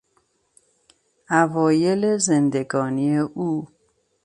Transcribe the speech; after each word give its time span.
اوایل 1.41 2.03
زندگانی 2.17 3.17
او 3.19 3.49